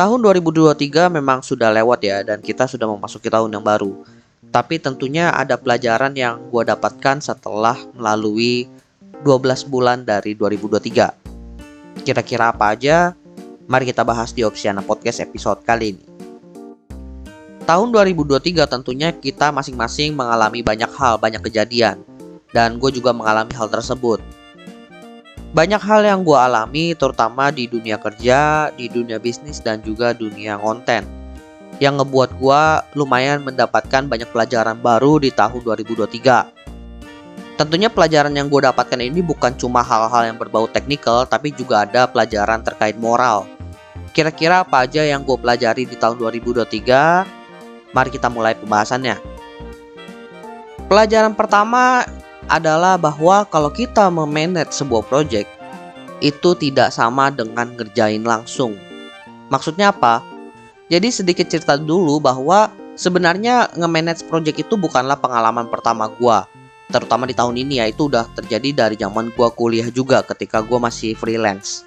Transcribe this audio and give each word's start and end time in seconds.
Tahun 0.00 0.16
2023 0.16 1.12
memang 1.12 1.44
sudah 1.44 1.68
lewat 1.68 2.00
ya 2.00 2.24
dan 2.24 2.40
kita 2.40 2.64
sudah 2.64 2.88
memasuki 2.88 3.28
tahun 3.28 3.52
yang 3.52 3.60
baru. 3.60 4.00
Tapi 4.48 4.80
tentunya 4.80 5.28
ada 5.28 5.60
pelajaran 5.60 6.16
yang 6.16 6.40
gue 6.48 6.64
dapatkan 6.64 7.20
setelah 7.20 7.76
melalui 7.92 8.64
12 9.20 9.68
bulan 9.68 10.00
dari 10.08 10.32
2023. 10.32 12.00
Kira-kira 12.00 12.48
apa 12.48 12.72
aja? 12.72 13.12
Mari 13.68 13.92
kita 13.92 14.00
bahas 14.00 14.32
di 14.32 14.40
Opsiana 14.40 14.80
Podcast 14.80 15.20
episode 15.20 15.60
kali 15.68 15.92
ini. 15.92 16.04
Tahun 17.68 17.92
2023 17.92 18.72
tentunya 18.72 19.12
kita 19.12 19.52
masing-masing 19.52 20.16
mengalami 20.16 20.64
banyak 20.64 20.88
hal, 20.96 21.20
banyak 21.20 21.44
kejadian. 21.44 22.00
Dan 22.56 22.80
gue 22.80 22.88
juga 22.88 23.12
mengalami 23.12 23.52
hal 23.52 23.68
tersebut 23.68 24.39
banyak 25.50 25.82
hal 25.82 26.06
yang 26.06 26.22
gue 26.22 26.38
alami 26.38 26.94
terutama 26.94 27.50
di 27.50 27.66
dunia 27.66 27.98
kerja, 27.98 28.70
di 28.74 28.86
dunia 28.86 29.18
bisnis 29.18 29.58
dan 29.58 29.82
juga 29.82 30.14
dunia 30.14 30.54
konten 30.54 31.20
yang 31.80 31.96
ngebuat 31.96 32.36
gue 32.36 32.62
lumayan 32.94 33.40
mendapatkan 33.40 34.04
banyak 34.04 34.28
pelajaran 34.30 34.76
baru 34.78 35.16
di 35.18 35.32
tahun 35.32 35.64
2023. 35.64 37.56
Tentunya 37.56 37.88
pelajaran 37.88 38.32
yang 38.36 38.52
gue 38.52 38.60
dapatkan 38.62 39.00
ini 39.00 39.20
bukan 39.24 39.56
cuma 39.56 39.80
hal-hal 39.80 40.32
yang 40.32 40.36
berbau 40.36 40.68
teknikal 40.68 41.24
tapi 41.24 41.50
juga 41.50 41.88
ada 41.88 42.06
pelajaran 42.06 42.60
terkait 42.60 43.00
moral. 43.00 43.48
Kira-kira 44.12 44.62
apa 44.62 44.84
aja 44.84 45.02
yang 45.04 45.24
gue 45.24 45.36
pelajari 45.40 45.88
di 45.88 45.96
tahun 45.96 46.20
2023? 46.20 47.92
Mari 47.96 48.10
kita 48.12 48.28
mulai 48.28 48.54
pembahasannya. 48.54 49.16
Pelajaran 50.86 51.32
pertama 51.32 52.04
adalah 52.50 52.98
bahwa 52.98 53.46
kalau 53.46 53.70
kita 53.70 54.10
memanage 54.10 54.74
sebuah 54.74 55.06
project 55.06 55.46
itu 56.18 56.50
tidak 56.58 56.90
sama 56.90 57.30
dengan 57.30 57.72
ngerjain 57.78 58.26
langsung. 58.26 58.74
Maksudnya 59.48 59.94
apa? 59.94 60.20
Jadi 60.90 61.08
sedikit 61.14 61.46
cerita 61.46 61.78
dulu 61.78 62.18
bahwa 62.18 62.74
sebenarnya 62.98 63.70
nge-manage 63.78 64.26
project 64.26 64.66
itu 64.66 64.74
bukanlah 64.74 65.16
pengalaman 65.16 65.70
pertama 65.70 66.10
gua. 66.10 66.50
Terutama 66.90 67.24
di 67.30 67.38
tahun 67.38 67.54
ini 67.54 67.78
ya 67.78 67.86
itu 67.86 68.10
udah 68.10 68.26
terjadi 68.34 68.74
dari 68.74 68.96
zaman 68.98 69.30
gua 69.38 69.54
kuliah 69.54 69.86
juga 69.88 70.26
ketika 70.26 70.58
gua 70.60 70.82
masih 70.82 71.14
freelance. 71.14 71.86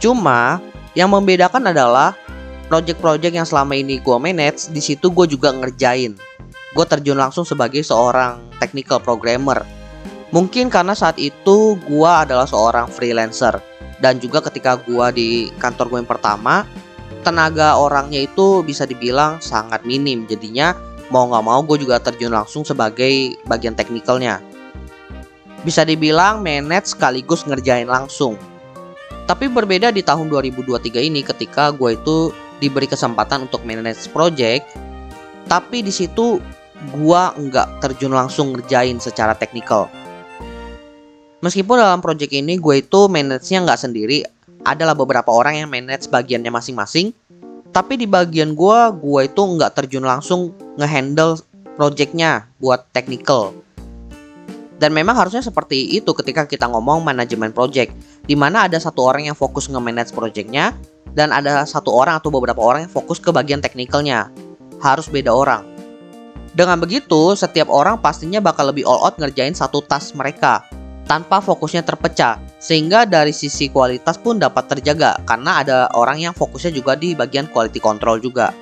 Cuma 0.00 0.58
yang 0.96 1.12
membedakan 1.12 1.68
adalah 1.70 2.16
project-project 2.72 3.36
yang 3.36 3.44
selama 3.44 3.76
ini 3.76 4.00
gua 4.00 4.16
manage 4.16 4.72
di 4.72 4.80
situ 4.80 5.12
gua 5.12 5.28
juga 5.28 5.52
ngerjain. 5.52 6.16
Gue 6.70 6.86
terjun 6.86 7.18
langsung 7.18 7.42
sebagai 7.42 7.82
seorang 7.82 8.38
technical 8.62 9.02
programmer 9.02 9.66
Mungkin 10.30 10.70
karena 10.70 10.94
saat 10.94 11.18
itu 11.18 11.74
gua 11.86 12.22
adalah 12.26 12.46
seorang 12.46 12.86
freelancer. 12.86 13.58
Dan 14.00 14.16
juga 14.16 14.40
ketika 14.40 14.80
gua 14.80 15.12
di 15.12 15.52
kantor 15.60 15.92
gue 15.92 15.98
yang 16.00 16.08
pertama 16.08 16.64
tenaga 17.20 17.76
orangnya 17.76 18.24
itu 18.24 18.64
bisa 18.64 18.88
dibilang 18.88 19.42
sangat 19.44 19.84
minim. 19.84 20.24
Jadinya 20.24 20.72
mau 21.12 21.28
nggak 21.28 21.44
mau 21.44 21.60
gue 21.60 21.84
juga 21.84 22.00
terjun 22.00 22.32
langsung 22.32 22.64
sebagai 22.64 23.36
bagian 23.44 23.76
teknikalnya. 23.76 24.40
Bisa 25.60 25.84
dibilang 25.84 26.40
manage 26.40 26.96
sekaligus 26.96 27.44
ngerjain 27.44 27.92
langsung. 27.92 28.40
Tapi 29.28 29.52
berbeda 29.52 29.92
di 29.92 30.00
tahun 30.00 30.32
2023 30.32 30.96
ini 31.12 31.20
ketika 31.20 31.68
gue 31.76 31.92
itu 31.92 32.32
diberi 32.60 32.86
kesempatan 32.86 33.48
untuk 33.48 33.64
manage 33.64 34.06
project 34.12 34.68
tapi 35.48 35.82
di 35.82 35.90
situ 35.90 36.38
gue 36.94 37.22
nggak 37.34 37.82
terjun 37.82 38.12
langsung 38.12 38.54
ngerjain 38.54 39.00
secara 39.00 39.34
teknikal 39.34 39.88
Meskipun 41.40 41.80
dalam 41.80 42.04
project 42.04 42.36
ini 42.36 42.60
gue 42.60 42.84
itu 42.84 43.08
manage-nya 43.08 43.64
nggak 43.64 43.80
sendiri, 43.80 44.20
adalah 44.60 44.92
beberapa 44.92 45.32
orang 45.32 45.64
yang 45.64 45.68
manage 45.72 46.12
bagiannya 46.12 46.52
masing-masing. 46.52 47.16
Tapi 47.72 47.96
di 47.96 48.04
bagian 48.04 48.52
gue, 48.52 48.78
gue 49.00 49.20
itu 49.24 49.40
nggak 49.40 49.72
terjun 49.72 50.04
langsung 50.04 50.52
ngehandle 50.76 51.40
projectnya 51.80 52.44
buat 52.60 52.84
technical. 52.92 53.56
Dan 54.76 54.92
memang 54.92 55.16
harusnya 55.16 55.40
seperti 55.40 55.96
itu 55.96 56.12
ketika 56.12 56.44
kita 56.44 56.68
ngomong 56.68 57.00
manajemen 57.00 57.56
project, 57.56 57.96
di 58.28 58.36
mana 58.36 58.68
ada 58.68 58.76
satu 58.76 59.00
orang 59.08 59.32
yang 59.32 59.36
fokus 59.36 59.68
nge-manage 59.72 60.12
projectnya, 60.12 60.76
dan 61.16 61.32
ada 61.32 61.64
satu 61.64 61.88
orang 61.88 62.20
atau 62.20 62.28
beberapa 62.28 62.60
orang 62.60 62.84
yang 62.84 62.92
fokus 62.92 63.16
ke 63.16 63.32
bagian 63.32 63.64
teknikalnya. 63.64 64.28
Harus 64.80 65.08
beda 65.08 65.32
orang. 65.32 65.64
Dengan 66.52 66.76
begitu, 66.76 67.32
setiap 67.32 67.72
orang 67.72 67.96
pastinya 67.96 68.44
bakal 68.44 68.68
lebih 68.68 68.84
all 68.84 69.08
out 69.08 69.16
ngerjain 69.16 69.56
satu 69.56 69.80
task 69.84 70.16
mereka 70.18 70.64
tanpa 71.10 71.42
fokusnya 71.42 71.82
terpecah 71.82 72.38
sehingga 72.62 73.02
dari 73.02 73.34
sisi 73.34 73.66
kualitas 73.66 74.14
pun 74.14 74.38
dapat 74.38 74.70
terjaga 74.70 75.18
karena 75.26 75.66
ada 75.66 75.78
orang 75.98 76.22
yang 76.22 76.30
fokusnya 76.30 76.70
juga 76.70 76.94
di 76.94 77.18
bagian 77.18 77.50
quality 77.50 77.82
control 77.82 78.22
juga. 78.22 78.54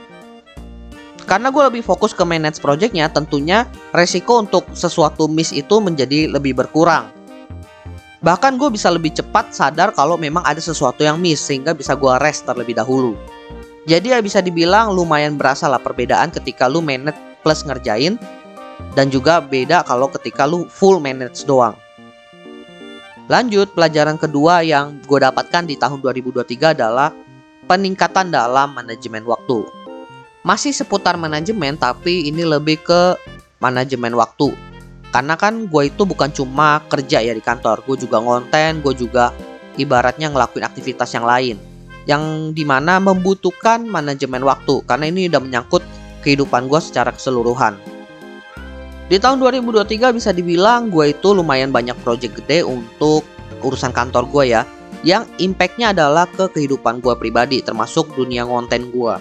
Karena 1.28 1.52
gue 1.52 1.60
lebih 1.60 1.84
fokus 1.84 2.16
ke 2.16 2.24
manage 2.24 2.56
projectnya 2.64 3.12
tentunya 3.12 3.68
resiko 3.92 4.40
untuk 4.40 4.64
sesuatu 4.72 5.28
miss 5.28 5.52
itu 5.52 5.76
menjadi 5.76 6.24
lebih 6.24 6.56
berkurang. 6.56 7.12
Bahkan 8.24 8.56
gue 8.56 8.72
bisa 8.72 8.88
lebih 8.88 9.12
cepat 9.12 9.52
sadar 9.52 9.92
kalau 9.92 10.16
memang 10.16 10.40
ada 10.48 10.56
sesuatu 10.56 11.04
yang 11.04 11.20
miss 11.20 11.44
sehingga 11.44 11.76
bisa 11.76 11.92
gue 11.92 12.16
rest 12.24 12.48
terlebih 12.48 12.80
dahulu. 12.80 13.12
Jadi 13.84 14.16
ya 14.16 14.24
bisa 14.24 14.40
dibilang 14.40 14.96
lumayan 14.96 15.36
berasa 15.36 15.68
lah 15.68 15.84
perbedaan 15.84 16.32
ketika 16.32 16.64
lu 16.64 16.80
manage 16.80 17.20
plus 17.44 17.60
ngerjain 17.60 18.16
dan 18.96 19.12
juga 19.12 19.44
beda 19.44 19.84
kalau 19.84 20.08
ketika 20.08 20.48
lu 20.48 20.64
full 20.72 20.96
manage 20.96 21.44
doang 21.44 21.76
Lanjut, 23.28 23.76
pelajaran 23.76 24.16
kedua 24.16 24.64
yang 24.64 25.04
gue 25.04 25.20
dapatkan 25.20 25.68
di 25.68 25.76
tahun 25.76 26.00
2023 26.00 26.72
adalah 26.72 27.12
peningkatan 27.68 28.32
dalam 28.32 28.72
manajemen 28.72 29.20
waktu. 29.28 29.68
Masih 30.40 30.72
seputar 30.72 31.20
manajemen, 31.20 31.76
tapi 31.76 32.24
ini 32.24 32.40
lebih 32.48 32.80
ke 32.80 33.20
manajemen 33.60 34.16
waktu. 34.16 34.56
Karena 35.12 35.36
kan 35.36 35.68
gue 35.68 35.92
itu 35.92 36.08
bukan 36.08 36.32
cuma 36.32 36.80
kerja 36.88 37.20
ya 37.20 37.36
di 37.36 37.44
kantor, 37.44 37.84
gue 37.84 38.00
juga 38.00 38.16
ngonten, 38.16 38.80
gue 38.80 38.96
juga 38.96 39.36
ibaratnya 39.76 40.32
ngelakuin 40.32 40.64
aktivitas 40.64 41.12
yang 41.12 41.28
lain. 41.28 41.60
Yang 42.08 42.56
di 42.56 42.64
mana 42.64 42.96
membutuhkan 42.96 43.84
manajemen 43.84 44.40
waktu, 44.40 44.80
karena 44.88 45.04
ini 45.04 45.28
udah 45.28 45.44
menyangkut 45.44 45.84
kehidupan 46.24 46.64
gue 46.64 46.80
secara 46.80 47.12
keseluruhan. 47.12 47.76
Di 49.08 49.16
tahun 49.16 49.40
2023 49.40 50.12
bisa 50.12 50.36
dibilang 50.36 50.92
gue 50.92 51.16
itu 51.16 51.32
lumayan 51.32 51.72
banyak 51.72 51.96
project 52.04 52.44
gede 52.44 52.60
untuk 52.60 53.24
urusan 53.64 53.88
kantor 53.88 54.28
gue 54.28 54.52
ya. 54.52 54.68
Yang 55.00 55.32
impactnya 55.40 55.96
adalah 55.96 56.28
ke 56.28 56.52
kehidupan 56.52 57.00
gue 57.00 57.16
pribadi 57.16 57.62
termasuk 57.62 58.18
dunia 58.18 58.42
konten 58.42 58.90
gue 58.90 59.14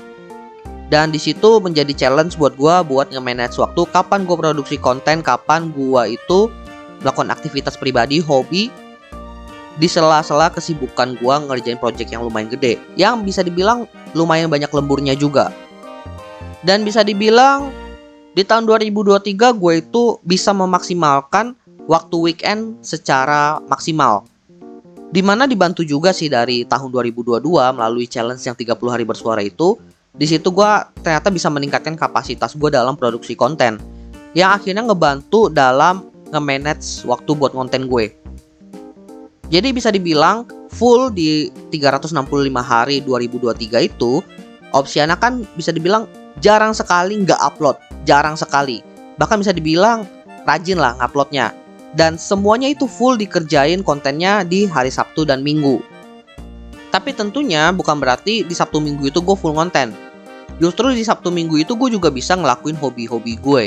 Dan 0.89 1.13
di 1.13 1.21
situ 1.21 1.61
menjadi 1.61 1.93
challenge 1.93 2.33
buat 2.33 2.57
gue 2.57 2.75
buat 2.81 3.13
nge-manage 3.13 3.61
waktu 3.61 3.85
Kapan 3.93 4.25
gue 4.25 4.33
produksi 4.41 4.81
konten, 4.81 5.21
kapan 5.21 5.69
gue 5.69 6.17
itu 6.17 6.49
melakukan 7.05 7.29
aktivitas 7.29 7.77
pribadi, 7.77 8.17
hobi 8.17 8.73
Di 9.77 9.85
sela-sela 9.85 10.49
kesibukan 10.49 11.13
gue 11.21 11.35
ngerjain 11.45 11.77
project 11.77 12.09
yang 12.09 12.25
lumayan 12.25 12.49
gede. 12.49 12.81
Yang 12.97 13.15
bisa 13.21 13.41
dibilang 13.45 13.85
lumayan 14.17 14.49
banyak 14.49 14.73
lemburnya 14.73 15.13
juga. 15.13 15.53
Dan 16.65 16.81
bisa 16.81 17.05
dibilang 17.05 17.69
di 18.37 18.45
tahun 18.45 18.69
2023 18.69 19.33
gue 19.33 19.73
itu 19.81 20.21
bisa 20.21 20.53
memaksimalkan 20.53 21.57
waktu 21.89 22.15
weekend 22.21 22.77
secara 22.85 23.57
maksimal. 23.65 24.29
Di 25.09 25.25
mana 25.25 25.49
dibantu 25.49 25.81
juga 25.81 26.13
sih 26.13 26.29
dari 26.29 26.61
tahun 26.61 26.93
2022 26.93 27.41
melalui 27.73 28.05
challenge 28.05 28.45
yang 28.45 28.53
30 28.53 28.77
hari 28.93 29.09
bersuara 29.09 29.41
itu. 29.41 29.81
Di 30.13 30.29
situ 30.29 30.53
gue 30.53 30.71
ternyata 31.01 31.33
bisa 31.33 31.49
meningkatkan 31.49 31.97
kapasitas 31.97 32.53
gue 32.53 32.69
dalam 32.69 32.93
produksi 32.93 33.33
konten. 33.33 33.81
Yang 34.37 34.61
akhirnya 34.61 34.85
ngebantu 34.85 35.49
dalam 35.49 36.05
nge-manage 36.29 37.09
waktu 37.09 37.33
buat 37.33 37.57
konten 37.57 37.89
gue. 37.89 38.13
Jadi 39.49 39.73
bisa 39.73 39.89
dibilang 39.89 40.45
full 40.69 41.09
di 41.09 41.49
365 41.73 42.13
hari 42.61 43.01
2023 43.01 43.89
itu 43.89 44.21
Opsiana 44.75 45.15
kan 45.17 45.41
bisa 45.55 45.71
dibilang 45.73 46.05
jarang 46.43 46.73
sekali 46.73 47.21
nggak 47.23 47.39
upload 47.41 47.77
jarang 48.07 48.39
sekali. 48.39 48.81
Bahkan 49.19 49.43
bisa 49.43 49.51
dibilang 49.51 50.07
rajin 50.47 50.79
lah 50.79 50.95
nguploadnya. 50.97 51.51
Dan 51.97 52.15
semuanya 52.15 52.69
itu 52.71 52.85
full 52.85 53.17
dikerjain 53.17 53.81
kontennya 53.81 54.45
di 54.45 54.69
hari 54.69 54.93
Sabtu 54.93 55.25
dan 55.25 55.41
Minggu. 55.41 55.81
Tapi 56.93 57.11
tentunya 57.11 57.73
bukan 57.73 57.99
berarti 57.99 58.47
di 58.47 58.53
Sabtu 58.55 58.79
Minggu 58.79 59.09
itu 59.11 59.19
gue 59.19 59.35
full 59.35 59.51
konten. 59.57 59.91
Justru 60.61 60.93
di 60.93 61.03
Sabtu 61.03 61.33
Minggu 61.33 61.57
itu 61.59 61.73
gue 61.75 61.89
juga 61.91 62.07
bisa 62.13 62.37
ngelakuin 62.37 62.77
hobi-hobi 62.77 63.35
gue. 63.41 63.63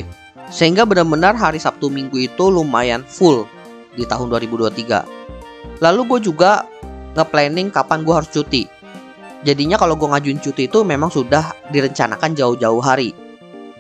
Sehingga 0.51 0.87
benar-benar 0.87 1.35
hari 1.35 1.59
Sabtu 1.59 1.91
Minggu 1.91 2.17
itu 2.27 2.51
lumayan 2.51 3.03
full 3.07 3.47
di 3.95 4.07
tahun 4.07 4.31
2023. 4.31 5.83
Lalu 5.83 6.01
gue 6.07 6.21
juga 6.31 6.65
nge-planning 7.19 7.75
kapan 7.75 8.07
gue 8.07 8.15
harus 8.15 8.31
cuti. 8.31 8.63
Jadinya 9.41 9.81
kalau 9.81 9.97
gue 9.97 10.05
ngajuin 10.05 10.41
cuti 10.41 10.69
itu 10.69 10.85
memang 10.85 11.09
sudah 11.09 11.57
direncanakan 11.73 12.37
jauh-jauh 12.37 12.83
hari. 12.85 13.17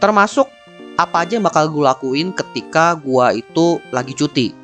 Termasuk 0.01 0.49
apa 0.97 1.25
aja 1.25 1.37
yang 1.37 1.45
bakal 1.45 1.69
gue 1.69 1.85
lakuin 1.85 2.33
ketika 2.33 2.97
gue 2.97 3.45
itu 3.45 3.77
lagi 3.93 4.17
cuti. 4.17 4.57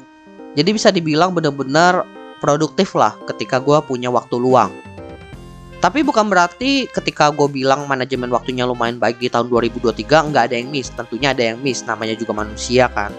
Jadi 0.57 0.71
bisa 0.73 0.89
dibilang 0.89 1.37
bener-bener 1.37 2.01
produktif 2.41 2.97
lah 2.97 3.13
ketika 3.29 3.61
gue 3.61 3.77
punya 3.85 4.09
waktu 4.09 4.41
luang. 4.41 4.73
Tapi 5.77 6.01
bukan 6.01 6.33
berarti 6.33 6.89
ketika 6.89 7.29
gue 7.29 7.45
bilang 7.53 7.85
manajemen 7.85 8.33
waktunya 8.33 8.65
lumayan 8.65 8.97
baik 8.97 9.21
di 9.21 9.29
tahun 9.29 9.53
2023 9.53 10.33
nggak 10.33 10.45
ada 10.49 10.57
yang 10.57 10.73
miss. 10.73 10.89
Tentunya 10.89 11.37
ada 11.37 11.53
yang 11.53 11.61
miss, 11.61 11.85
namanya 11.85 12.17
juga 12.17 12.33
manusia 12.33 12.89
kan. 12.89 13.13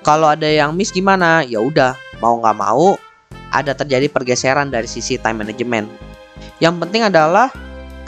Kalau 0.00 0.32
ada 0.32 0.48
yang 0.48 0.72
miss 0.72 0.88
gimana? 0.88 1.44
Ya 1.44 1.60
udah, 1.60 1.92
mau 2.24 2.40
nggak 2.40 2.56
mau 2.56 2.96
ada 3.52 3.76
terjadi 3.76 4.08
pergeseran 4.08 4.72
dari 4.72 4.88
sisi 4.88 5.20
time 5.20 5.44
management. 5.44 6.13
Yang 6.64 6.80
penting 6.80 7.04
adalah 7.04 7.52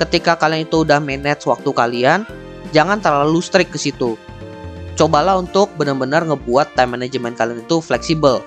ketika 0.01 0.33
kalian 0.33 0.65
itu 0.65 0.81
udah 0.81 0.97
manage 0.97 1.45
waktu 1.45 1.69
kalian, 1.77 2.25
jangan 2.73 3.05
terlalu 3.05 3.45
strict 3.45 3.69
ke 3.69 3.77
situ. 3.77 4.17
Cobalah 4.97 5.37
untuk 5.37 5.69
benar-benar 5.77 6.25
ngebuat 6.25 6.73
time 6.73 6.97
management 6.97 7.37
kalian 7.37 7.61
itu 7.61 7.85
fleksibel. 7.85 8.41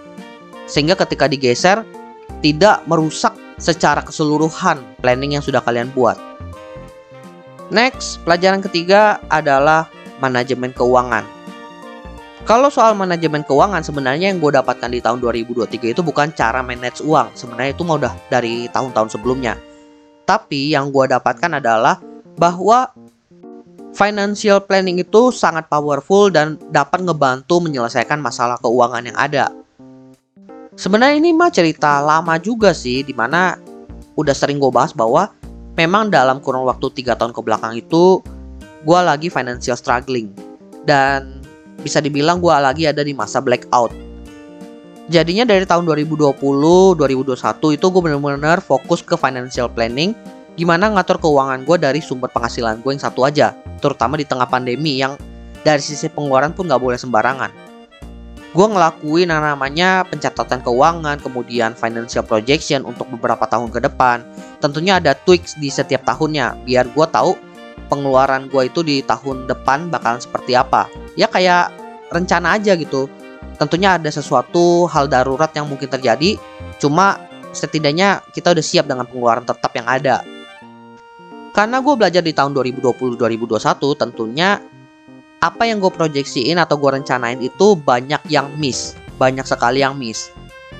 Sehingga 0.66 0.98
ketika 0.98 1.30
digeser 1.30 1.86
tidak 2.42 2.82
merusak 2.90 3.38
secara 3.62 4.02
keseluruhan 4.02 4.82
planning 4.98 5.38
yang 5.38 5.46
sudah 5.46 5.62
kalian 5.62 5.94
buat. 5.94 6.18
Next, 7.70 8.18
pelajaran 8.26 8.66
ketiga 8.66 9.22
adalah 9.30 9.94
manajemen 10.18 10.74
keuangan. 10.74 11.22
Kalau 12.50 12.74
soal 12.74 12.98
manajemen 12.98 13.46
keuangan 13.46 13.86
sebenarnya 13.86 14.34
yang 14.34 14.42
gue 14.42 14.50
dapatkan 14.58 14.90
di 14.90 15.06
tahun 15.06 15.22
2023 15.22 15.94
itu 15.94 16.02
bukan 16.02 16.34
cara 16.34 16.66
manage 16.66 17.06
uang. 17.06 17.30
Sebenarnya 17.38 17.78
itu 17.78 17.86
mau 17.86 18.02
udah 18.02 18.18
dari 18.34 18.66
tahun-tahun 18.74 19.14
sebelumnya. 19.14 19.69
Tapi 20.30 20.78
yang 20.78 20.94
gue 20.94 21.10
dapatkan 21.10 21.58
adalah 21.58 21.98
bahwa 22.38 22.94
financial 23.98 24.62
planning 24.62 25.02
itu 25.02 25.34
sangat 25.34 25.66
powerful 25.66 26.30
dan 26.30 26.62
dapat 26.70 27.02
ngebantu 27.02 27.58
menyelesaikan 27.58 28.22
masalah 28.22 28.62
keuangan 28.62 29.10
yang 29.10 29.18
ada. 29.18 29.50
Sebenarnya 30.78 31.18
ini 31.18 31.34
mah 31.34 31.50
cerita 31.50 31.98
lama 31.98 32.38
juga 32.38 32.78
sih, 32.78 33.02
di 33.02 33.12
mana 33.18 33.58
udah 34.14 34.36
sering 34.38 34.62
gue 34.62 34.70
bahas 34.70 34.94
bahwa 34.94 35.34
memang 35.74 36.14
dalam 36.14 36.38
kurun 36.38 36.64
waktu 36.70 36.94
3 36.94 37.18
tahun 37.18 37.34
ke 37.34 37.42
belakang 37.42 37.74
itu 37.74 38.22
gue 38.86 39.00
lagi 39.02 39.28
financial 39.34 39.76
struggling 39.76 40.30
dan 40.86 41.42
bisa 41.82 42.00
dibilang 42.00 42.38
gue 42.38 42.54
lagi 42.54 42.86
ada 42.86 43.02
di 43.02 43.18
masa 43.18 43.42
blackout. 43.42 43.92
Jadinya 45.10 45.42
dari 45.42 45.66
tahun 45.66 45.90
2020, 45.90 46.38
2021 46.38 47.76
itu 47.76 47.86
gue 47.90 48.02
bener-bener 48.06 48.62
fokus 48.62 49.02
ke 49.02 49.18
financial 49.18 49.66
planning 49.66 50.14
gimana 50.54 50.92
ngatur 50.92 51.18
keuangan 51.18 51.66
gue 51.66 51.78
dari 51.82 51.98
sumber 51.98 52.30
penghasilan 52.30 52.84
gue 52.84 52.92
yang 52.94 53.02
satu 53.02 53.26
aja, 53.26 53.58
terutama 53.82 54.20
di 54.20 54.28
tengah 54.28 54.46
pandemi 54.46 55.02
yang 55.02 55.18
dari 55.66 55.82
sisi 55.82 56.12
pengeluaran 56.14 56.54
pun 56.54 56.70
gak 56.70 56.84
boleh 56.84 57.00
sembarangan 57.00 57.70
gue 58.50 58.66
ngelakuin 58.66 59.30
yang 59.30 59.46
namanya 59.46 60.02
pencatatan 60.10 60.66
keuangan, 60.66 61.22
kemudian 61.22 61.78
financial 61.78 62.26
projection 62.26 62.82
untuk 62.82 63.06
beberapa 63.14 63.46
tahun 63.46 63.70
ke 63.70 63.86
depan. 63.86 64.26
Tentunya 64.58 64.98
ada 64.98 65.14
tweaks 65.14 65.54
di 65.62 65.70
setiap 65.70 66.02
tahunnya, 66.02 66.66
biar 66.66 66.90
gue 66.90 67.06
tahu 67.14 67.38
pengeluaran 67.94 68.50
gue 68.50 68.66
itu 68.66 68.82
di 68.82 69.06
tahun 69.06 69.46
depan 69.46 69.94
bakalan 69.94 70.18
seperti 70.18 70.58
apa. 70.58 70.90
Ya 71.14 71.30
kayak 71.30 71.70
rencana 72.10 72.58
aja 72.58 72.74
gitu. 72.74 73.06
Tentunya 73.60 74.00
ada 74.00 74.08
sesuatu 74.08 74.88
hal 74.88 75.12
darurat 75.12 75.52
yang 75.52 75.68
mungkin 75.68 75.92
terjadi, 75.92 76.40
cuma 76.80 77.20
setidaknya 77.52 78.24
kita 78.32 78.56
udah 78.56 78.64
siap 78.64 78.88
dengan 78.88 79.04
pengeluaran 79.04 79.44
tetap 79.44 79.76
yang 79.76 79.84
ada. 79.84 80.24
Karena 81.52 81.84
gue 81.84 81.94
belajar 82.00 82.24
di 82.24 82.32
tahun 82.32 82.56
2020-2021, 82.56 84.00
tentunya 84.00 84.64
apa 85.44 85.64
yang 85.68 85.84
gue 85.84 85.92
proyeksiin 85.92 86.56
atau 86.56 86.80
gue 86.80 87.04
rencanain 87.04 87.40
itu 87.44 87.76
banyak 87.76 88.24
yang 88.32 88.48
miss, 88.56 88.96
banyak 89.20 89.44
sekali 89.44 89.84
yang 89.84 90.00
miss. 90.00 90.32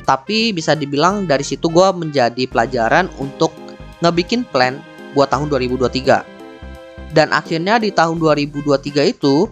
Tapi 0.08 0.56
bisa 0.56 0.72
dibilang 0.72 1.28
dari 1.28 1.44
situ 1.44 1.68
gue 1.68 1.88
menjadi 1.92 2.48
pelajaran 2.48 3.12
untuk 3.20 3.52
ngebikin 4.00 4.48
plan 4.48 4.80
buat 5.12 5.28
tahun 5.28 5.52
2023. 5.52 7.12
Dan 7.12 7.34
akhirnya 7.34 7.82
di 7.82 7.90
tahun 7.90 8.22
2023 8.22 9.04
itu 9.10 9.50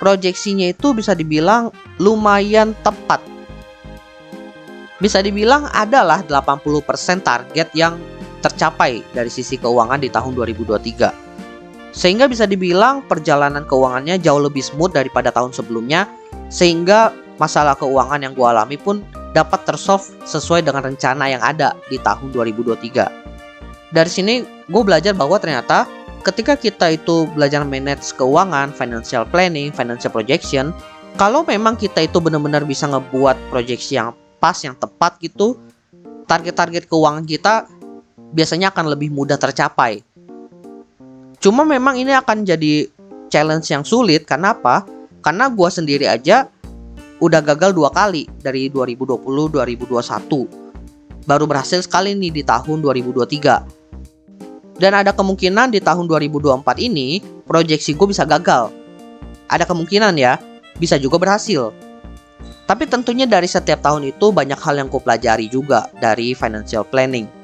proyeksinya 0.00 0.72
itu 0.72 0.96
bisa 0.96 1.12
dibilang 1.12 1.68
lumayan 2.00 2.72
tepat. 2.80 3.20
Bisa 5.00 5.20
dibilang 5.20 5.68
adalah 5.72 6.24
80% 6.24 7.20
target 7.20 7.68
yang 7.76 8.00
tercapai 8.40 9.04
dari 9.12 9.28
sisi 9.28 9.60
keuangan 9.60 10.00
di 10.00 10.08
tahun 10.08 10.32
2023. 10.36 11.92
Sehingga 11.92 12.24
bisa 12.28 12.48
dibilang 12.48 13.04
perjalanan 13.04 13.68
keuangannya 13.68 14.16
jauh 14.20 14.40
lebih 14.40 14.64
smooth 14.64 14.96
daripada 14.96 15.28
tahun 15.28 15.52
sebelumnya 15.52 16.08
sehingga 16.48 17.12
masalah 17.36 17.76
keuangan 17.76 18.20
yang 18.20 18.32
gue 18.36 18.46
alami 18.46 18.76
pun 18.76 19.00
dapat 19.32 19.64
tersolve 19.64 20.04
sesuai 20.26 20.66
dengan 20.66 20.84
rencana 20.92 21.30
yang 21.30 21.42
ada 21.42 21.76
di 21.88 21.96
tahun 22.00 22.32
2023. 22.34 23.90
Dari 23.90 24.10
sini 24.10 24.34
gue 24.70 24.82
belajar 24.86 25.16
bahwa 25.16 25.40
ternyata 25.42 25.88
ketika 26.22 26.54
kita 26.56 26.96
itu 26.96 27.28
belajar 27.32 27.64
manage 27.64 28.12
keuangan, 28.16 28.72
financial 28.76 29.24
planning, 29.28 29.72
financial 29.72 30.12
projection, 30.12 30.72
kalau 31.16 31.42
memang 31.44 31.74
kita 31.76 32.06
itu 32.06 32.20
benar-benar 32.20 32.64
bisa 32.64 32.86
ngebuat 32.88 33.36
proyeksi 33.50 33.98
yang 33.98 34.14
pas, 34.38 34.56
yang 34.62 34.76
tepat 34.78 35.20
gitu, 35.20 35.58
target-target 36.30 36.86
keuangan 36.86 37.24
kita 37.26 37.66
biasanya 38.30 38.70
akan 38.70 38.94
lebih 38.94 39.10
mudah 39.10 39.34
tercapai 39.36 40.06
Cuma 41.40 41.64
memang 41.64 41.96
ini 41.96 42.12
akan 42.12 42.44
jadi 42.44 42.84
challenge 43.32 43.72
yang 43.72 43.80
sulit 43.80 44.28
karena 44.28 44.52
apa? 44.52 44.84
Karena 45.24 45.48
gue 45.48 45.68
sendiri 45.72 46.04
aja 46.04 46.52
udah 47.16 47.40
gagal 47.40 47.72
dua 47.72 47.88
kali 47.88 48.28
dari 48.44 48.68
2020 48.68 49.24
2021. 49.56 51.24
Baru 51.24 51.44
berhasil 51.48 51.80
sekali 51.88 52.12
nih 52.12 52.40
di 52.40 52.42
tahun 52.44 52.84
2023. 52.84 53.79
Dan 54.80 54.96
ada 54.96 55.12
kemungkinan 55.12 55.76
di 55.76 55.84
tahun 55.84 56.08
2024 56.08 56.64
ini 56.80 57.20
proyeksi 57.44 57.92
gue 57.92 58.06
bisa 58.08 58.24
gagal. 58.24 58.72
Ada 59.52 59.68
kemungkinan 59.68 60.16
ya, 60.16 60.40
bisa 60.80 60.96
juga 60.96 61.20
berhasil. 61.20 61.68
Tapi 62.64 62.88
tentunya 62.88 63.28
dari 63.28 63.44
setiap 63.44 63.84
tahun 63.84 64.08
itu 64.08 64.32
banyak 64.32 64.56
hal 64.56 64.80
yang 64.80 64.88
gue 64.88 65.02
pelajari 65.02 65.52
juga 65.52 65.92
dari 66.00 66.32
financial 66.32 66.88
planning 66.88 67.40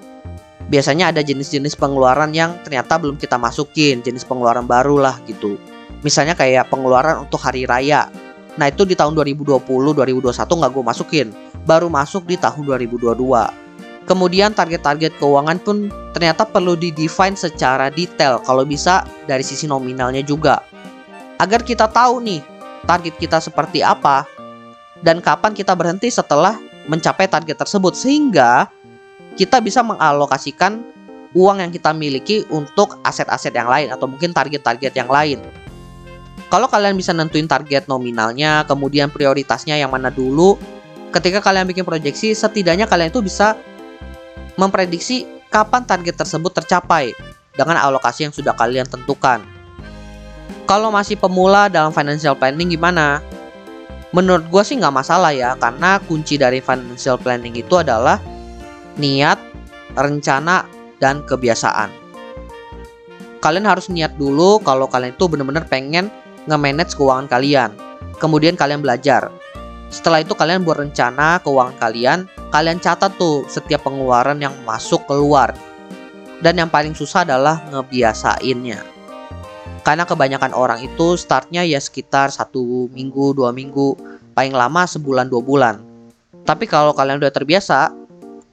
biasanya 0.66 1.14
ada 1.14 1.22
jenis-jenis 1.22 1.78
pengeluaran 1.78 2.34
yang 2.34 2.58
ternyata 2.66 2.98
belum 2.98 3.16
kita 3.16 3.38
masukin, 3.38 4.02
jenis 4.02 4.26
pengeluaran 4.26 4.66
baru 4.66 4.98
lah 4.98 5.16
gitu. 5.26 5.58
Misalnya 6.02 6.34
kayak 6.34 6.70
pengeluaran 6.70 7.26
untuk 7.26 7.40
hari 7.42 7.66
raya. 7.66 8.10
Nah 8.56 8.70
itu 8.70 8.88
di 8.88 8.96
tahun 8.96 9.14
2020, 9.14 9.62
2021 9.62 10.32
nggak 10.32 10.72
gue 10.72 10.84
masukin, 10.84 11.26
baru 11.64 11.86
masuk 11.86 12.26
di 12.26 12.36
tahun 12.40 12.66
2022. 12.66 13.65
Kemudian 14.06 14.54
target-target 14.54 15.18
keuangan 15.18 15.58
pun 15.58 15.90
ternyata 16.14 16.46
perlu 16.46 16.78
di-define 16.78 17.34
secara 17.34 17.90
detail 17.90 18.38
kalau 18.46 18.62
bisa 18.62 19.02
dari 19.26 19.42
sisi 19.42 19.66
nominalnya 19.66 20.22
juga. 20.22 20.62
Agar 21.42 21.66
kita 21.66 21.90
tahu 21.90 22.22
nih 22.22 22.40
target 22.86 23.18
kita 23.18 23.42
seperti 23.42 23.82
apa 23.82 24.22
dan 25.02 25.18
kapan 25.18 25.52
kita 25.52 25.74
berhenti 25.74 26.06
setelah 26.08 26.54
mencapai 26.86 27.26
target 27.26 27.58
tersebut 27.66 27.98
sehingga 27.98 28.70
kita 29.34 29.58
bisa 29.58 29.82
mengalokasikan 29.82 30.80
uang 31.34 31.60
yang 31.60 31.74
kita 31.74 31.90
miliki 31.90 32.46
untuk 32.48 32.96
aset-aset 33.02 33.52
yang 33.52 33.68
lain 33.68 33.92
atau 33.92 34.06
mungkin 34.08 34.30
target-target 34.32 34.94
yang 34.94 35.10
lain. 35.10 35.42
Kalau 36.46 36.70
kalian 36.70 36.94
bisa 36.94 37.10
nentuin 37.10 37.50
target 37.50 37.90
nominalnya, 37.90 38.62
kemudian 38.70 39.10
prioritasnya 39.10 39.76
yang 39.76 39.90
mana 39.90 40.14
dulu, 40.14 40.54
ketika 41.10 41.42
kalian 41.42 41.66
bikin 41.66 41.82
proyeksi, 41.82 42.32
setidaknya 42.32 42.86
kalian 42.86 43.10
itu 43.10 43.18
bisa 43.18 43.58
memprediksi 44.56 45.24
kapan 45.52 45.84
target 45.84 46.16
tersebut 46.20 46.52
tercapai 46.52 47.12
dengan 47.56 47.80
alokasi 47.80 48.28
yang 48.28 48.34
sudah 48.34 48.52
kalian 48.52 48.84
tentukan. 48.84 49.40
Kalau 50.66 50.90
masih 50.90 51.14
pemula 51.16 51.70
dalam 51.70 51.94
financial 51.94 52.34
planning 52.34 52.74
gimana? 52.74 53.22
Menurut 54.10 54.48
gue 54.50 54.62
sih 54.66 54.76
nggak 54.80 54.94
masalah 54.94 55.30
ya, 55.30 55.54
karena 55.60 56.00
kunci 56.02 56.40
dari 56.40 56.58
financial 56.58 57.20
planning 57.20 57.54
itu 57.54 57.74
adalah 57.78 58.18
niat, 58.96 59.38
rencana, 59.94 60.66
dan 60.98 61.22
kebiasaan. 61.22 61.92
Kalian 63.38 63.66
harus 63.68 63.92
niat 63.92 64.16
dulu 64.16 64.58
kalau 64.64 64.88
kalian 64.88 65.14
itu 65.14 65.28
benar-benar 65.28 65.68
pengen 65.70 66.10
nge-manage 66.48 66.96
keuangan 66.96 67.28
kalian. 67.30 67.70
Kemudian 68.16 68.56
kalian 68.56 68.80
belajar. 68.80 69.28
Setelah 69.92 70.24
itu 70.24 70.34
kalian 70.34 70.66
buat 70.66 70.82
rencana 70.82 71.38
keuangan 71.44 71.76
kalian, 71.78 72.18
kalian 72.50 72.78
catat 72.78 73.14
tuh 73.18 73.46
setiap 73.50 73.86
pengeluaran 73.86 74.38
yang 74.38 74.54
masuk 74.62 75.02
keluar. 75.06 75.54
Dan 76.38 76.60
yang 76.60 76.68
paling 76.68 76.92
susah 76.92 77.24
adalah 77.24 77.64
ngebiasainnya. 77.72 78.84
Karena 79.80 80.04
kebanyakan 80.04 80.52
orang 80.52 80.82
itu 80.82 81.14
startnya 81.16 81.62
ya 81.62 81.78
sekitar 81.78 82.28
satu 82.28 82.90
minggu, 82.92 83.32
dua 83.38 83.54
minggu, 83.54 83.96
paling 84.34 84.52
lama 84.52 84.82
sebulan 84.84 85.30
dua 85.30 85.40
bulan. 85.40 85.74
Tapi 86.44 86.68
kalau 86.68 86.92
kalian 86.92 87.22
udah 87.22 87.32
terbiasa, 87.32 87.94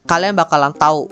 kalian 0.07 0.37
bakalan 0.37 0.71
tahu 0.73 1.09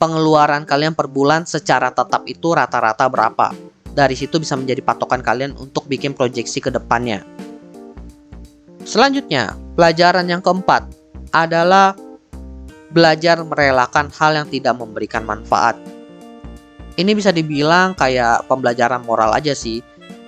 pengeluaran 0.00 0.64
kalian 0.64 0.96
per 0.96 1.04
bulan 1.10 1.44
secara 1.44 1.92
tetap 1.92 2.24
itu 2.24 2.56
rata-rata 2.56 3.04
berapa. 3.10 3.52
Dari 3.90 4.14
situ 4.14 4.40
bisa 4.40 4.54
menjadi 4.56 4.80
patokan 4.80 5.20
kalian 5.20 5.52
untuk 5.58 5.84
bikin 5.90 6.14
proyeksi 6.16 6.62
ke 6.62 6.70
depannya. 6.72 7.26
Selanjutnya, 8.86 9.58
pelajaran 9.76 10.24
yang 10.30 10.40
keempat 10.40 10.99
adalah 11.30 11.94
belajar 12.90 13.38
merelakan 13.46 14.10
hal 14.10 14.34
yang 14.34 14.46
tidak 14.50 14.74
memberikan 14.76 15.22
manfaat. 15.22 15.78
Ini 16.98 17.14
bisa 17.14 17.30
dibilang 17.30 17.94
kayak 17.94 18.50
pembelajaran 18.50 19.00
moral 19.06 19.32
aja 19.32 19.54
sih. 19.54 19.80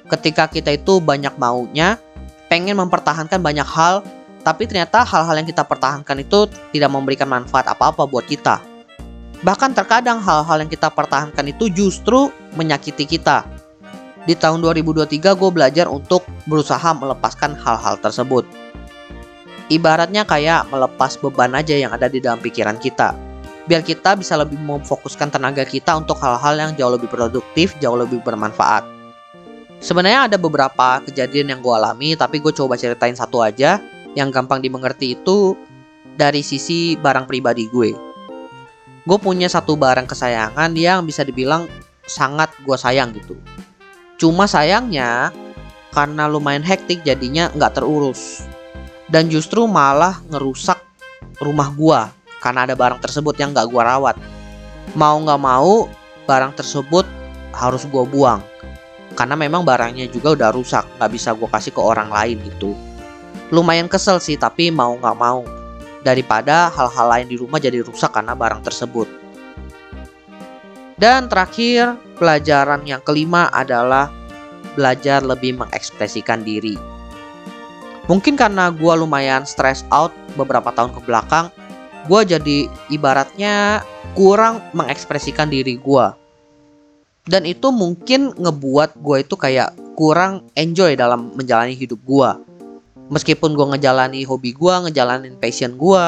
Ketika 0.06 0.47
kita 0.49 0.73
itu 0.73 1.02
banyak 1.02 1.35
maunya, 1.37 1.99
pengen 2.47 2.78
mempertahankan 2.78 3.42
banyak 3.42 3.66
hal, 3.66 4.00
tapi 4.47 4.66
ternyata 4.71 5.02
hal-hal 5.02 5.42
yang 5.42 5.49
kita 5.49 5.66
pertahankan 5.66 6.23
itu 6.23 6.47
tidak 6.71 6.90
memberikan 6.90 7.26
manfaat 7.26 7.66
apa-apa 7.66 8.06
buat 8.06 8.26
kita. 8.26 8.62
Bahkan 9.42 9.75
terkadang 9.75 10.23
hal-hal 10.23 10.62
yang 10.62 10.71
kita 10.71 10.87
pertahankan 10.87 11.50
itu 11.50 11.66
justru 11.66 12.30
menyakiti 12.54 13.04
kita. 13.04 13.42
Di 14.23 14.38
tahun 14.38 14.62
2023 14.62 15.35
gue 15.35 15.50
belajar 15.50 15.90
untuk 15.90 16.23
berusaha 16.47 16.94
melepaskan 16.94 17.59
hal-hal 17.59 17.99
tersebut. 17.99 18.47
Ibaratnya 19.72 20.28
kayak 20.28 20.68
melepas 20.68 21.16
beban 21.16 21.56
aja 21.56 21.72
yang 21.72 21.96
ada 21.96 22.12
di 22.12 22.20
dalam 22.20 22.36
pikiran 22.44 22.76
kita. 22.76 23.16
Biar 23.64 23.80
kita 23.80 24.20
bisa 24.20 24.36
lebih 24.36 24.60
memfokuskan 24.60 25.32
tenaga 25.32 25.64
kita 25.64 25.96
untuk 25.96 26.20
hal-hal 26.20 26.60
yang 26.60 26.70
jauh 26.76 26.92
lebih 26.92 27.08
produktif, 27.08 27.72
jauh 27.80 27.96
lebih 27.96 28.20
bermanfaat. 28.20 28.84
Sebenarnya 29.80 30.28
ada 30.28 30.36
beberapa 30.36 31.00
kejadian 31.08 31.56
yang 31.56 31.60
gue 31.64 31.72
alami, 31.72 32.12
tapi 32.12 32.44
gue 32.44 32.52
coba 32.52 32.76
ceritain 32.76 33.16
satu 33.16 33.40
aja 33.40 33.80
yang 34.12 34.28
gampang 34.28 34.60
dimengerti 34.60 35.16
itu 35.16 35.56
dari 36.20 36.44
sisi 36.44 37.00
barang 37.00 37.24
pribadi 37.24 37.64
gue 37.72 38.12
gue 39.02 39.18
punya 39.18 39.50
satu 39.50 39.74
barang 39.74 40.06
kesayangan 40.06 40.70
yang 40.78 41.02
bisa 41.02 41.26
dibilang 41.26 41.66
sangat 42.06 42.54
gue 42.62 42.78
sayang 42.78 43.10
gitu. 43.18 43.34
Cuma 44.14 44.46
sayangnya 44.46 45.34
karena 45.90 46.30
lumayan 46.30 46.62
hektik 46.62 47.02
jadinya 47.02 47.50
nggak 47.50 47.82
terurus. 47.82 48.46
Dan 49.12 49.28
justru 49.28 49.69
malah 49.69 50.25
ngerusak 50.33 50.81
rumah 51.45 51.69
gue 51.69 52.00
karena 52.40 52.64
ada 52.64 52.73
barang 52.73 53.04
tersebut 53.04 53.37
yang 53.37 53.52
nggak 53.52 53.69
gue 53.69 53.83
rawat. 53.85 54.16
Mau 54.97 55.21
nggak 55.21 55.37
mau 55.37 55.85
barang 56.25 56.57
tersebut 56.57 57.04
harus 57.52 57.85
gue 57.85 58.04
buang. 58.09 58.40
Karena 59.12 59.37
memang 59.37 59.69
barangnya 59.69 60.09
juga 60.09 60.33
udah 60.33 60.50
rusak, 60.57 60.88
nggak 60.97 61.11
bisa 61.12 61.37
gue 61.37 61.45
kasih 61.45 61.76
ke 61.76 61.83
orang 61.85 62.09
lain 62.09 62.40
gitu. 62.40 62.73
Lumayan 63.52 63.85
kesel 63.85 64.16
sih, 64.16 64.40
tapi 64.40 64.73
mau 64.73 64.97
nggak 64.97 65.19
mau 65.21 65.45
daripada 66.00 66.73
hal-hal 66.73 67.07
lain 67.12 67.28
di 67.28 67.37
rumah 67.37 67.61
jadi 67.61 67.85
rusak 67.85 68.16
karena 68.16 68.33
barang 68.33 68.64
tersebut. 68.64 69.07
Dan 70.97 71.28
terakhir, 71.28 72.00
pelajaran 72.16 72.88
yang 72.88 73.04
kelima 73.04 73.52
adalah 73.52 74.09
belajar 74.73 75.21
lebih 75.21 75.61
mengekspresikan 75.61 76.40
diri. 76.40 76.91
Mungkin 78.11 78.35
karena 78.35 78.73
gue 78.75 78.94
lumayan 78.99 79.47
stress 79.47 79.87
out 79.94 80.11
beberapa 80.35 80.75
tahun 80.75 80.90
ke 80.97 81.00
belakang, 81.06 81.52
gue 82.11 82.21
jadi 82.26 82.59
ibaratnya 82.90 83.87
kurang 84.18 84.59
mengekspresikan 84.75 85.47
diri 85.47 85.78
gue. 85.78 86.06
Dan 87.23 87.47
itu 87.47 87.71
mungkin 87.71 88.35
ngebuat 88.35 88.99
gue 88.99 89.16
itu 89.23 89.38
kayak 89.38 89.78
kurang 89.94 90.50
enjoy 90.59 90.99
dalam 90.99 91.30
menjalani 91.38 91.78
hidup 91.78 92.02
gue 92.02 92.30
meskipun 93.12 93.52
gue 93.52 93.76
ngejalani 93.76 94.25
hobi 94.25 94.56
gue 94.56 94.75
ngejalanin 94.88 95.37
passion 95.37 95.76
gue 95.76 96.04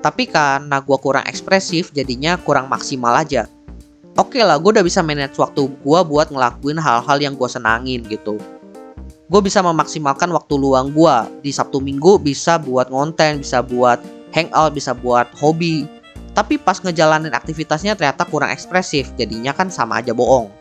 tapi 0.00 0.24
karena 0.24 0.80
gue 0.80 0.96
kurang 0.96 1.28
ekspresif 1.28 1.92
jadinya 1.92 2.38
kurang 2.38 2.70
maksimal 2.70 3.12
aja. 3.12 3.50
Oke 4.16 4.40
okay 4.40 4.42
lah 4.48 4.56
gue 4.56 4.72
udah 4.72 4.86
bisa 4.86 5.04
manage 5.04 5.36
waktu 5.36 5.68
gue 5.68 6.00
buat 6.08 6.32
ngelakuin 6.32 6.80
hal-hal 6.80 7.18
yang 7.20 7.36
gue 7.36 7.48
senangin 7.50 8.00
gitu 8.08 8.40
gue 9.26 9.40
bisa 9.42 9.60
memaksimalkan 9.62 10.30
waktu 10.30 10.54
luang 10.54 10.94
gue 10.94 11.16
di 11.42 11.50
Sabtu 11.50 11.82
Minggu 11.82 12.22
bisa 12.22 12.58
buat 12.62 12.90
ngonten 12.90 13.42
bisa 13.42 13.62
buat 13.62 13.98
hangout 14.32 14.72
bisa 14.74 14.94
buat 14.94 15.26
hobi 15.38 15.86
tapi 16.36 16.60
pas 16.60 16.78
ngejalanin 16.78 17.32
aktivitasnya 17.32 17.96
ternyata 17.96 18.28
kurang 18.28 18.52
ekspresif 18.52 19.10
jadinya 19.18 19.50
kan 19.50 19.72
sama 19.72 19.98
aja 19.98 20.14
bohong 20.14 20.52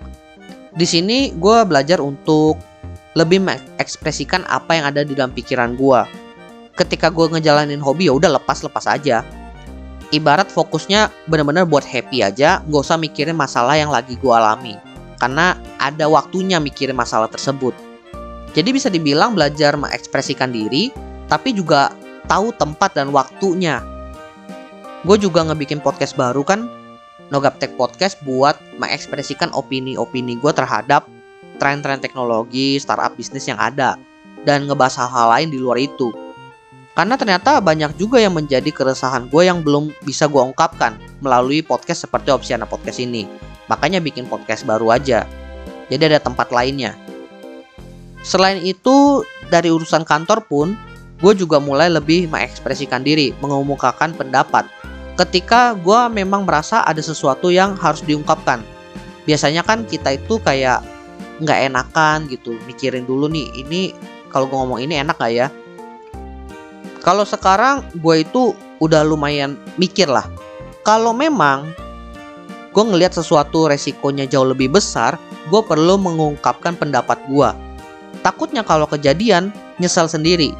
di 0.76 0.84
sini 0.84 1.32
gue 1.32 1.58
belajar 1.64 2.04
untuk 2.04 2.60
lebih 3.16 3.40
mengekspresikan 3.40 4.44
apa 4.52 4.76
yang 4.76 4.86
ada 4.92 5.02
di 5.08 5.16
dalam 5.16 5.32
pikiran 5.32 5.80
gue. 5.80 6.02
Ketika 6.76 7.08
gue 7.08 7.32
ngejalanin 7.32 7.80
hobi 7.80 8.12
ya 8.12 8.14
udah 8.14 8.36
lepas-lepas 8.36 8.84
aja. 8.92 9.24
Ibarat 10.12 10.52
fokusnya 10.52 11.10
bener-bener 11.32 11.64
buat 11.64 11.88
happy 11.88 12.22
aja, 12.22 12.62
gak 12.62 12.82
usah 12.84 13.00
mikirin 13.00 13.34
masalah 13.34 13.80
yang 13.80 13.90
lagi 13.90 14.20
gue 14.20 14.34
alami. 14.36 14.76
Karena 15.16 15.56
ada 15.80 16.12
waktunya 16.12 16.60
mikirin 16.60 16.94
masalah 16.94 17.32
tersebut. 17.32 17.72
Jadi 18.56 18.70
bisa 18.72 18.88
dibilang 18.88 19.36
belajar 19.36 19.76
mengekspresikan 19.76 20.50
diri, 20.56 20.90
tapi 21.28 21.52
juga 21.52 21.92
tahu 22.32 22.56
tempat 22.56 22.96
dan 22.96 23.12
waktunya. 23.12 23.84
Gue 25.04 25.20
juga 25.20 25.44
ngebikin 25.44 25.84
podcast 25.84 26.16
baru 26.16 26.42
kan, 26.42 26.66
Nogaptek 27.30 27.76
Podcast 27.76 28.18
buat 28.24 28.56
mengekspresikan 28.80 29.52
opini-opini 29.54 30.40
gue 30.40 30.52
terhadap 30.56 31.06
tren-tren 31.60 32.00
teknologi, 32.00 32.80
startup 32.80 33.14
bisnis 33.20 33.46
yang 33.46 33.60
ada, 33.60 34.00
dan 34.48 34.66
ngebahas 34.66 35.04
hal-hal 35.04 35.28
lain 35.36 35.50
di 35.52 35.60
luar 35.60 35.78
itu. 35.78 36.10
Karena 36.96 37.20
ternyata 37.20 37.60
banyak 37.60 38.00
juga 38.00 38.24
yang 38.24 38.40
menjadi 38.40 38.72
keresahan 38.72 39.28
gue 39.28 39.44
yang 39.44 39.60
belum 39.68 39.92
bisa 40.08 40.32
gue 40.32 40.40
ungkapkan 40.40 40.96
melalui 41.20 41.60
podcast 41.60 42.08
seperti 42.08 42.32
Opsiana 42.32 42.64
Podcast 42.64 43.04
ini. 43.04 43.28
Makanya 43.68 44.00
bikin 44.00 44.32
podcast 44.32 44.64
baru 44.64 44.96
aja. 44.96 45.28
Jadi 45.92 46.04
ada 46.08 46.24
tempat 46.24 46.56
lainnya. 46.56 46.96
Selain 48.26 48.58
itu, 48.66 49.22
dari 49.54 49.70
urusan 49.70 50.02
kantor 50.02 50.42
pun, 50.50 50.74
gue 51.22 51.34
juga 51.38 51.62
mulai 51.62 51.94
lebih 51.94 52.26
mengekspresikan 52.26 53.06
diri, 53.06 53.38
mengemukakan 53.38 54.18
pendapat. 54.18 54.66
Ketika 55.14 55.78
gue 55.78 56.10
memang 56.10 56.44
merasa 56.44 56.82
ada 56.82 57.00
sesuatu 57.00 57.54
yang 57.54 57.78
harus 57.78 58.02
diungkapkan. 58.02 58.66
Biasanya 59.30 59.62
kan 59.62 59.86
kita 59.86 60.18
itu 60.18 60.42
kayak 60.42 60.82
nggak 61.40 61.60
enakan 61.72 62.32
gitu 62.32 62.56
mikirin 62.64 63.04
dulu 63.04 63.28
nih 63.28 63.52
ini 63.60 63.92
kalau 64.32 64.48
gue 64.48 64.56
ngomong 64.56 64.80
ini 64.80 65.04
enak 65.04 65.20
gak 65.20 65.34
ya 65.36 65.48
kalau 67.04 67.28
sekarang 67.28 67.84
gue 68.00 68.24
itu 68.24 68.56
udah 68.80 69.04
lumayan 69.04 69.60
mikir 69.76 70.08
lah 70.08 70.24
kalau 70.88 71.12
memang 71.12 71.68
gue 72.72 72.84
ngelihat 72.84 73.12
sesuatu 73.12 73.68
resikonya 73.68 74.24
jauh 74.32 74.48
lebih 74.48 74.72
besar 74.72 75.20
gue 75.52 75.60
perlu 75.60 76.00
mengungkapkan 76.00 76.80
pendapat 76.80 77.20
gue 77.28 77.50
takutnya 78.26 78.66
kalau 78.66 78.90
kejadian 78.90 79.54
nyesal 79.78 80.10
sendiri 80.10 80.58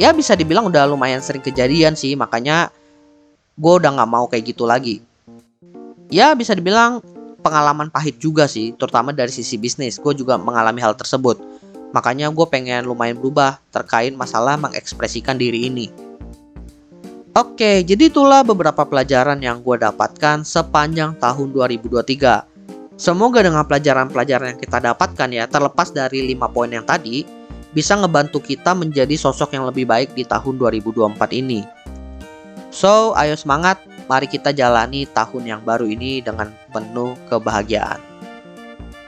ya 0.00 0.16
bisa 0.16 0.32
dibilang 0.32 0.72
udah 0.72 0.88
lumayan 0.88 1.20
sering 1.20 1.44
kejadian 1.44 1.92
sih 1.92 2.16
makanya 2.16 2.72
gue 3.60 3.72
udah 3.76 3.92
nggak 3.92 4.08
mau 4.08 4.24
kayak 4.24 4.56
gitu 4.56 4.64
lagi 4.64 5.04
ya 6.08 6.32
bisa 6.32 6.56
dibilang 6.56 7.04
pengalaman 7.42 7.90
pahit 7.90 8.22
juga 8.22 8.46
sih, 8.46 8.72
terutama 8.78 9.10
dari 9.10 9.34
sisi 9.34 9.58
bisnis. 9.58 9.98
Gue 9.98 10.14
juga 10.14 10.38
mengalami 10.38 10.78
hal 10.78 10.94
tersebut. 10.94 11.42
Makanya 11.92 12.30
gue 12.32 12.46
pengen 12.48 12.88
lumayan 12.88 13.18
berubah 13.18 13.60
terkait 13.74 14.14
masalah 14.14 14.56
mengekspresikan 14.56 15.36
diri 15.36 15.68
ini. 15.68 15.90
Oke, 17.36 17.84
jadi 17.84 18.08
itulah 18.08 18.44
beberapa 18.44 18.84
pelajaran 18.84 19.40
yang 19.42 19.60
gue 19.60 19.76
dapatkan 19.76 20.46
sepanjang 20.46 21.18
tahun 21.20 21.52
2023. 21.52 22.51
Semoga 23.00 23.42
dengan 23.42 23.64
pelajaran-pelajaran 23.66 24.56
yang 24.56 24.60
kita 24.60 24.78
dapatkan 24.78 25.28
ya, 25.32 25.44
terlepas 25.48 25.90
dari 25.90 26.32
5 26.32 26.48
poin 26.52 26.70
yang 26.70 26.86
tadi, 26.86 27.24
bisa 27.72 27.96
ngebantu 27.96 28.38
kita 28.38 28.76
menjadi 28.76 29.16
sosok 29.16 29.56
yang 29.56 29.64
lebih 29.64 29.88
baik 29.88 30.12
di 30.12 30.28
tahun 30.28 30.60
2024 30.60 31.32
ini. 31.32 31.64
So, 32.72 33.12
ayo 33.16 33.36
semangat, 33.36 33.80
Mari 34.10 34.26
kita 34.26 34.50
jalani 34.50 35.06
tahun 35.08 35.42
yang 35.46 35.60
baru 35.62 35.86
ini 35.86 36.20
dengan 36.20 36.50
penuh 36.74 37.14
kebahagiaan. 37.30 37.96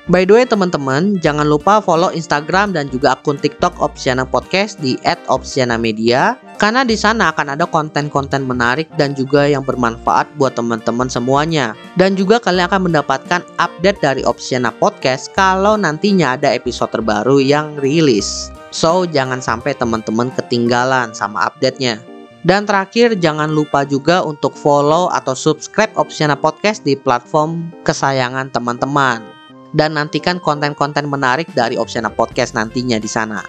By 0.05 0.29
the 0.29 0.37
way 0.37 0.45
teman-teman, 0.45 1.17
jangan 1.25 1.49
lupa 1.49 1.81
follow 1.81 2.13
Instagram 2.13 2.77
dan 2.77 2.93
juga 2.93 3.17
akun 3.17 3.41
TikTok 3.41 3.81
Opsiana 3.81 4.29
Podcast 4.29 4.77
di 4.77 5.01
@opsiana_media 5.33 6.37
karena 6.61 6.85
di 6.85 6.93
sana 6.93 7.33
akan 7.33 7.57
ada 7.57 7.65
konten-konten 7.65 8.45
menarik 8.45 8.85
dan 9.01 9.17
juga 9.17 9.49
yang 9.49 9.65
bermanfaat 9.65 10.29
buat 10.37 10.61
teman-teman 10.61 11.09
semuanya. 11.09 11.73
Dan 11.97 12.21
juga 12.21 12.37
kalian 12.37 12.69
akan 12.69 12.93
mendapatkan 12.93 13.49
update 13.57 14.05
dari 14.05 14.21
Opsiana 14.29 14.77
Podcast 14.77 15.33
kalau 15.33 15.81
nantinya 15.81 16.37
ada 16.37 16.53
episode 16.53 16.93
terbaru 16.93 17.41
yang 17.41 17.73
rilis. 17.81 18.53
So, 18.77 19.09
jangan 19.09 19.41
sampai 19.41 19.73
teman-teman 19.73 20.29
ketinggalan 20.37 21.17
sama 21.17 21.49
update-nya. 21.49 21.97
Dan 22.45 22.69
terakhir 22.69 23.17
jangan 23.25 23.49
lupa 23.49 23.89
juga 23.89 24.21
untuk 24.21 24.53
follow 24.53 25.09
atau 25.09 25.33
subscribe 25.33 25.97
Opsiana 25.97 26.37
Podcast 26.37 26.85
di 26.85 26.93
platform 26.93 27.73
kesayangan 27.89 28.53
teman-teman. 28.53 29.34
Dan 29.75 29.99
nantikan 29.99 30.39
konten-konten 30.39 31.11
menarik 31.11 31.51
dari 31.51 31.75
Opsiana 31.75 32.15
Podcast 32.15 32.55
nantinya 32.55 33.03
di 33.03 33.11
sana. 33.11 33.43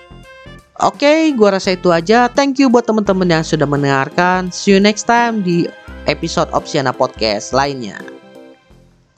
Oke, 0.83 1.05
okay, 1.05 1.19
gua 1.37 1.55
rasa 1.55 1.77
itu 1.77 1.93
aja. 1.93 2.27
Thank 2.27 2.59
you 2.59 2.67
buat 2.67 2.83
teman-teman 2.83 3.29
yang 3.29 3.45
sudah 3.45 3.69
mendengarkan. 3.69 4.49
See 4.49 4.75
you 4.75 4.81
next 4.81 5.07
time 5.07 5.45
di 5.45 5.69
episode 6.09 6.51
Opsiana 6.51 6.91
Podcast 6.91 7.53
lainnya. 7.53 8.14